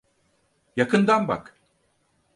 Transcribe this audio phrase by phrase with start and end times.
[0.75, 1.57] Yakından bak.